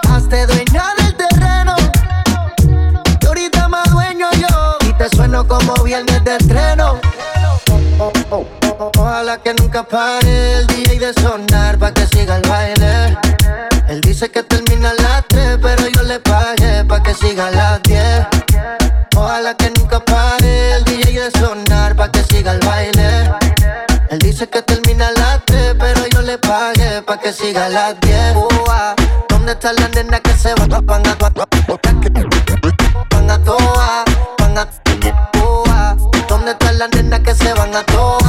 hazte 0.08 0.45
dueña 0.45 0.84
del 1.00 1.16
terreno. 1.16 1.76
Y 3.20 3.26
ahorita 3.26 3.68
más 3.68 3.89
dueño 3.89 4.28
yo, 4.34 4.78
y 4.88 4.93
te 4.93 5.10
sueno 5.10 5.47
como 5.47 5.74
viernes 5.84 6.24
de 6.24 6.36
estreno. 6.36 7.00
Ojalá 8.97 9.38
que 9.39 9.56
nunca 9.56 9.84
pare 9.84 10.54
el 10.54 10.68
DJ 10.68 11.00
de 11.00 11.14
sonar 11.14 11.80
pa' 11.80 11.91
que 11.91 12.06
siga 12.06 12.36
el 12.36 12.47
baile. 12.47 13.18
Él 13.88 14.02
dice 14.02 14.30
que 14.30 14.43
termina 14.43 14.91
a 14.91 15.02
las 15.02 15.28
3, 15.28 15.58
pero 15.60 15.88
yo 15.88 16.04
le 16.04 16.20
pagué 16.20 16.86
pa' 16.86 17.02
que 17.02 17.16
siga 17.16 17.47
a 17.47 17.52
las 17.52 17.82
10. 17.82 18.28
Ojalá 19.16 19.56
que 19.56 19.72
nunca 19.72 19.79
dice 24.40 24.52
que 24.52 24.62
termina 24.62 25.10
a 25.10 25.12
las 25.20 25.46
3, 25.48 25.76
pero 25.78 26.08
yo 26.08 26.22
le 26.22 26.38
pagué 26.38 27.02
pa' 27.02 27.20
que 27.20 27.34
siga 27.34 27.66
a 27.66 27.70
las 27.70 28.00
10. 28.00 28.38
Ua, 28.38 28.96
¿Dónde 29.28 29.52
está 29.52 29.74
la 29.74 29.90
nena 29.90 30.22
que 30.22 30.32
se 30.32 30.54
van 30.54 30.74
a 30.74 30.80
van 30.80 31.06
a 31.06 31.16
van 33.10 33.32
a 33.32 33.44
toa, 33.44 34.06
van 34.40 34.58
a 34.58 34.68
ua, 35.44 35.98
¿Dónde 36.30 36.52
está 36.52 36.72
la 36.72 36.88
nena 36.88 37.22
que 37.22 37.36
se 37.36 37.54
van 37.54 37.76
a 37.76 37.84
toa? 37.84 38.29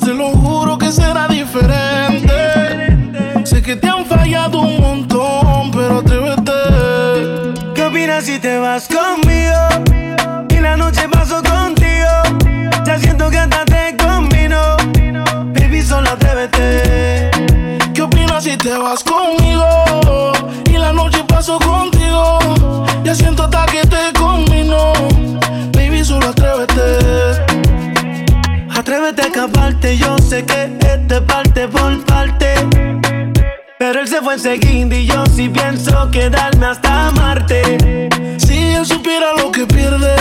Me 0.00 0.06
permites, 0.06 0.41
Enseguida 34.44 34.96
y 34.96 35.06
yo 35.06 35.24
sí 35.26 35.48
pienso 35.48 36.10
quedarme 36.10 36.66
hasta 36.66 37.12
Marte. 37.12 38.08
Si 38.38 38.58
él 38.58 38.84
supiera 38.84 39.34
lo 39.38 39.52
que 39.52 39.64
pierde, 39.68 40.16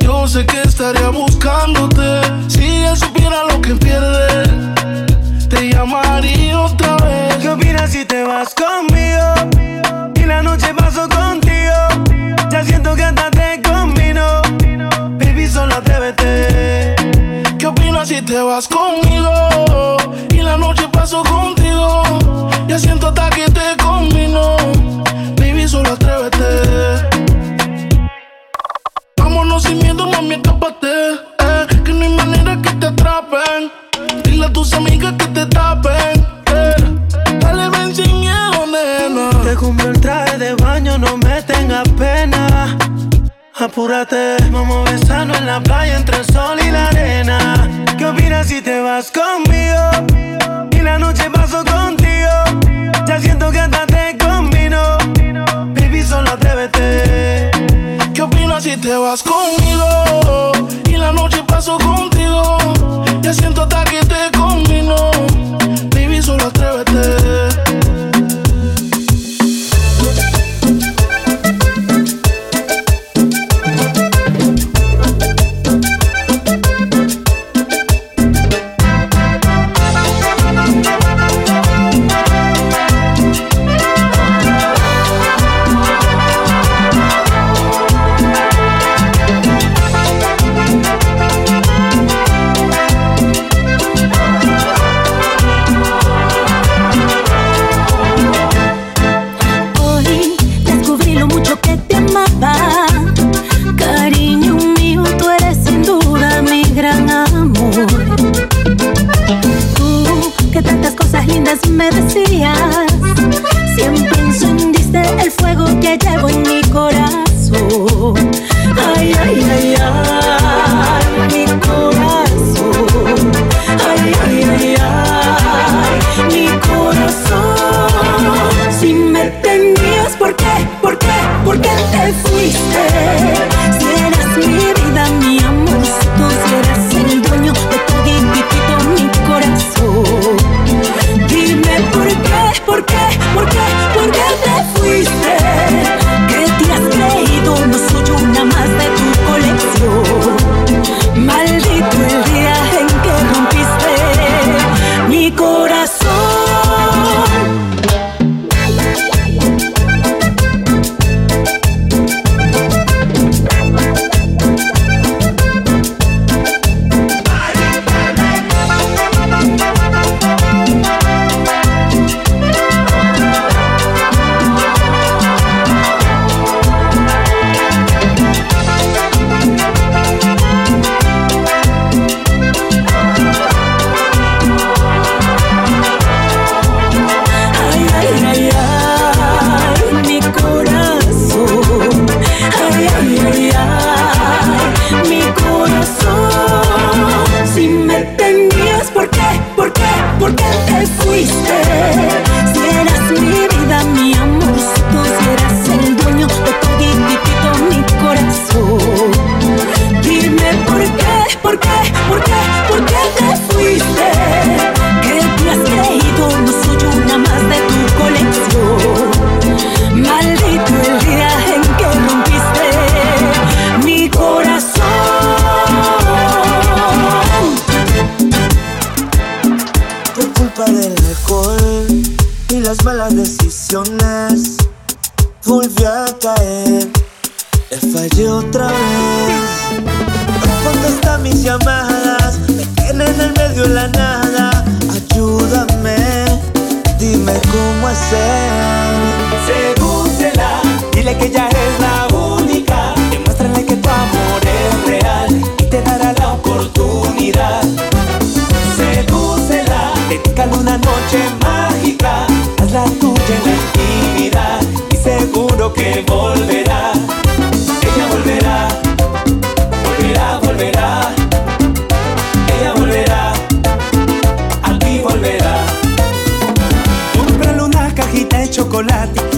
yo 0.00 0.26
sé 0.26 0.44
que 0.44 0.62
estaría 0.62 1.10
buscándote. 1.10 2.22
Si 2.48 2.64
él 2.64 2.96
supiera 2.96 3.44
lo 3.44 3.60
que 3.60 3.76
pierde, 3.76 4.42
te 5.48 5.70
llamaría 5.70 6.60
otra 6.60 6.96
vez. 6.96 7.36
¿Qué 7.36 7.48
opinas 7.48 7.92
si 7.92 8.04
te 8.04 8.24
vas 8.24 8.52
conmigo? 8.52 10.10
Y 10.16 10.24
la 10.24 10.42
noche 10.42 10.74
paso 10.74 11.08
contigo. 11.08 12.50
Ya 12.50 12.64
siento 12.64 12.96
que 12.96 13.04
hasta 13.04 13.30
te 13.30 13.62
combino. 13.62 14.42
Baby, 15.20 15.46
solo 15.46 15.76
atrévete. 15.76 16.96
¿Qué 17.56 17.66
opinas 17.68 18.08
si 18.08 18.20
te 18.22 18.42
vas 18.42 18.66
conmigo? 18.66 19.96
Y 20.30 20.42
la 20.42 20.56
noche 20.56 20.88
paso 20.88 21.22
contigo. 21.22 21.55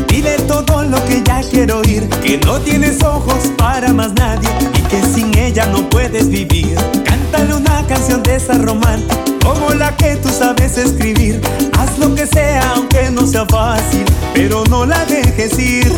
Dile 0.09 0.37
todo 0.49 0.83
lo 0.83 1.05
que 1.05 1.23
ya 1.23 1.41
quiero 1.49 1.79
oír. 1.79 2.09
Que 2.23 2.39
no 2.39 2.59
tienes 2.61 3.03
ojos 3.03 3.53
para 3.57 3.93
más 3.93 4.13
nadie 4.15 4.49
y 4.75 4.83
que 4.83 5.03
sin 5.03 5.37
ella 5.39 5.67
no 5.67 5.89
puedes 5.89 6.29
vivir. 6.29 6.75
Cántale 7.05 7.55
una 7.55 7.87
canción 7.87 8.23
de 8.23 8.37
esa 8.37 8.55
romántica, 8.55 9.17
como 9.45 9.71
la 9.75 9.97
que 9.97 10.17
tú 10.17 10.29
sabes 10.29 10.77
escribir. 10.77 11.41
Haz 11.79 11.99
lo 11.99 12.15
que 12.15 12.27
sea, 12.27 12.73
aunque 12.75 13.11
no 13.11 13.27
sea 13.27 13.47
fácil, 13.47 14.05
pero 14.35 14.65
no 14.69 14.85
la 14.85 15.05
dejes 15.05 15.59
ir. 15.59 15.93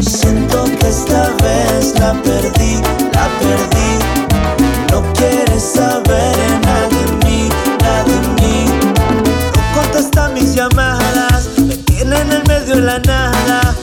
Siento 0.00 0.64
que 0.64 0.88
esta 0.88 1.30
vez 1.42 1.94
la 1.98 2.12
perdí, 2.22 2.76
la 3.12 3.28
perdí. 3.40 3.90
No 4.92 5.02
quieres 5.14 5.62
saber 5.62 6.36
nada 6.64 6.88
de 6.88 7.26
mí, 7.26 7.48
nada 7.80 8.04
de 8.04 8.42
mí. 8.42 8.66
No 9.56 9.80
contesta 9.80 10.28
mis 10.28 10.54
llamadas, 10.54 11.01
en 12.16 12.32
el 12.32 12.42
medio 12.46 12.76
de 12.76 12.82
la 12.82 12.98
nada. 13.00 13.74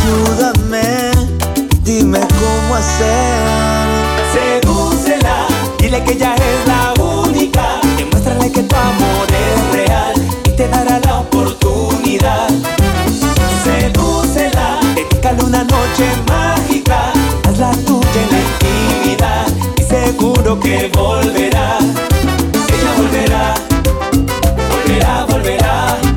Ayúdame, 0.00 1.10
dime 1.82 2.20
cómo 2.40 2.74
hacer. 2.74 3.38
Sedúcela, 4.32 5.46
dile 5.78 6.02
que 6.04 6.12
ella 6.12 6.34
es 6.34 6.66
la 6.66 6.94
única. 7.02 7.80
Demuéstrale 7.96 8.52
que 8.52 8.62
tu 8.62 8.74
amor 8.76 9.26
es 9.30 9.72
real 9.72 10.14
y 10.44 10.50
te 10.50 10.68
dará 10.68 11.00
la 11.00 11.20
oportunidad. 11.20 12.48
Sedúcela, 13.64 14.80
dedícale 14.94 15.44
una 15.44 15.64
noche 15.64 16.06
mágica. 16.26 17.12
Hazla 17.48 17.72
tuya 17.86 18.22
en 18.22 18.30
la 18.30 18.38
intimidad 18.48 19.46
y 19.78 19.82
seguro 19.82 20.58
que 20.60 20.90
volverá. 20.94 21.78
Ella 21.78 22.92
volverá, 22.96 23.54
volverá, 24.70 25.24
volverá. 25.24 26.07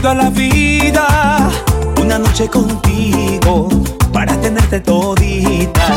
Pido 0.00 0.10
a 0.10 0.14
la 0.14 0.30
vida. 0.30 1.50
Una 2.00 2.18
noche 2.18 2.48
contigo, 2.48 3.68
para 4.12 4.34
tenerte 4.40 4.80
todita. 4.80 5.88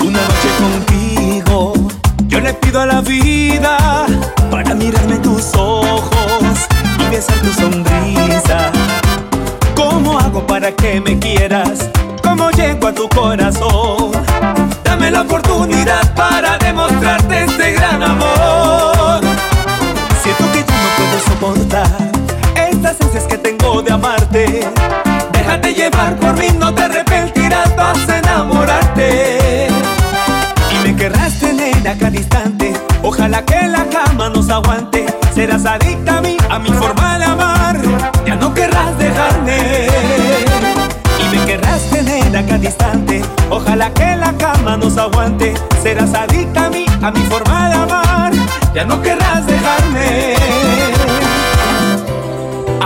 Una 0.00 0.18
noche 0.30 0.50
contigo, 0.58 1.72
yo 2.26 2.40
le 2.40 2.52
pido 2.54 2.80
a 2.80 2.86
la 2.86 3.00
vida. 3.00 4.06
Para 4.50 4.74
mirarme 4.74 5.18
tus 5.18 5.54
ojos 5.54 6.58
y 6.98 7.10
besar 7.14 7.36
tu 7.38 7.52
sonrisa. 7.52 8.72
¿Cómo 9.76 10.18
hago 10.18 10.44
para 10.44 10.72
que 10.72 11.00
me 11.00 11.16
quieras? 11.20 11.88
¿Cómo 12.24 12.50
llego 12.50 12.88
a 12.88 12.92
tu 12.92 13.08
corazón? 13.08 14.10
Dame 14.82 15.12
la 15.12 15.22
oportunidad 15.22 16.12
para 16.14 16.58
demostrarte 16.58 17.44
este 17.44 17.72
gran 17.74 18.02
amor. 18.02 19.20
Siento 20.24 20.44
que 20.52 20.58
ya 20.58 20.76
no 20.82 20.88
puedo 20.96 21.20
soportar 21.28 22.07
de 23.68 23.92
amarte. 23.92 24.66
Déjate 25.32 25.74
llevar 25.74 26.16
por 26.16 26.34
mí, 26.38 26.48
no 26.58 26.74
te 26.74 26.82
arrepentirás, 26.82 27.76
vas 27.76 28.08
a 28.08 28.18
enamorarte. 28.18 29.68
Y 30.72 30.86
me 30.86 30.96
querrás 30.96 31.38
tener 31.38 31.86
a 31.86 31.96
cada. 31.96 32.18
Ojalá 33.02 33.44
que 33.44 33.68
la 33.68 33.84
cama 33.86 34.28
nos 34.30 34.48
aguante. 34.50 35.06
Serás 35.34 35.64
adicta 35.66 36.18
a 36.18 36.20
mí, 36.20 36.36
a 36.50 36.58
mi 36.58 36.70
forma 36.70 37.18
de 37.18 37.24
amar. 37.24 37.78
Ya 38.26 38.36
no 38.36 38.52
querrás 38.52 38.98
dejarme 38.98 39.86
y 41.18 41.36
me 41.36 41.46
querrás 41.46 41.82
tener 41.90 42.36
a 42.36 42.44
cada 42.44 42.64
instante. 42.64 43.22
Ojalá 43.50 43.90
que 43.94 44.16
la 44.16 44.32
cama 44.32 44.76
nos 44.76 44.96
aguante. 44.96 45.54
Serás 45.82 46.14
adicta 46.14 46.66
a 46.66 46.70
mí, 46.70 46.86
a 47.02 47.10
mi 47.10 47.20
forma 47.20 47.68
de 47.68 47.74
amar. 47.74 48.32
Ya 48.74 48.84
no 48.84 49.00
querrás 49.00 49.46
dejarme. 49.46 49.97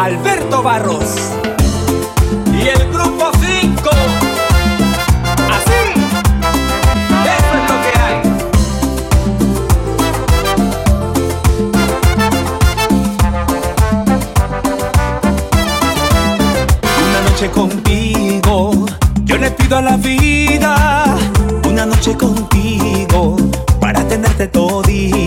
Alberto 0.03 0.65
Barros 0.65 1.15
y 2.53 2.67
el 2.67 2.91
grupo 2.93 3.31
5. 3.41 3.91
Así, 5.49 5.81
eso 7.25 7.53
es 7.55 7.65
lo 7.71 7.77
que 7.85 7.93
hay. 8.01 8.17
Una 17.07 17.21
noche 17.31 17.47
contigo, 17.51 18.87
yo 19.23 19.37
le 19.39 19.53
pido 19.53 19.77
a 19.77 19.83
la 19.83 19.97
vida. 19.99 21.17
Una 21.65 21.87
noche 21.87 22.17
contigo, 22.17 23.37
para 23.79 24.03
tenerte. 24.09 24.33
Una 24.33 25.22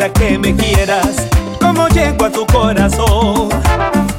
para 0.00 0.12
que 0.14 0.38
me 0.38 0.56
quieras? 0.56 1.28
¿Cómo 1.60 1.86
llego 1.88 2.24
a 2.24 2.30
tu 2.30 2.46
corazón? 2.46 3.50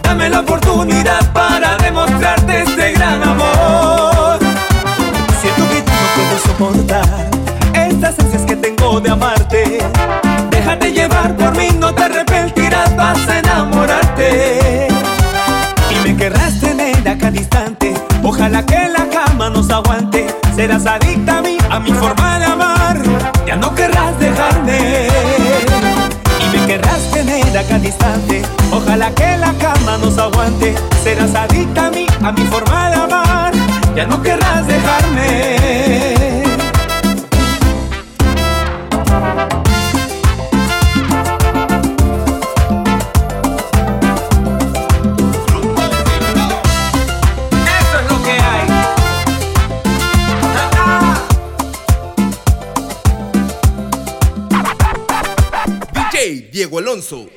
Dame 0.03 0.29
la 0.29 0.41
oportunidad 0.41 1.34
para 1.34 1.75
demostrarte 1.77 2.61
este 2.61 2.91
gran 2.91 3.23
amor. 3.23 4.38
Siento 5.41 5.67
que 5.71 5.84
ya 5.84 5.95
no 6.01 6.07
puedo 6.15 6.38
soportar 6.45 7.29
estas 7.73 8.19
ansias 8.19 8.43
que 8.43 8.55
tengo 8.57 9.01
de 9.01 9.09
amarte. 9.09 9.79
Déjate 10.51 10.91
llevar 10.91 11.36
por 11.36 11.57
mí, 11.57 11.69
no 11.79 11.91
te 11.95 12.03
arrepentirás, 12.03 12.95
vas 12.95 13.27
a 13.27 13.39
enamorarte. 13.39 14.88
Y 15.89 16.07
me 16.07 16.15
querrás 16.15 16.59
tener 16.59 17.09
a 17.09 17.17
cada 17.17 17.36
instante. 17.36 17.95
Ojalá 18.21 18.63
que 18.63 18.88
la 18.88 19.09
cama 19.09 19.49
nos 19.49 19.71
aguante. 19.71 20.27
Serás 20.55 20.86
adicta 20.86 21.39
a 21.39 21.41
mí, 21.41 21.57
a 21.71 21.79
mi 21.79 21.91
forma 21.91 22.30
Ojalá 28.72 29.14
que 29.14 29.38
la 29.38 29.53
cama 29.53 29.97
nos 29.97 30.18
aguante. 30.18 30.74
Serás 31.03 31.36
adicta 31.36 31.88
a 31.88 31.91
mí, 31.91 32.07
a 32.24 32.32
mi 32.32 32.41
forma 32.45 32.89
de 32.89 32.95
amar. 32.95 33.53
Ya 33.95 34.05
no 34.07 34.22
querrás 34.22 34.66
dejarme. 34.66 35.57
Eso 47.80 47.99
es 47.99 48.05
lo 48.09 48.24
que 48.24 48.32
hay. 48.32 48.68
DJ 55.93 56.49
Diego 56.51 56.80
Alonso. 56.80 57.28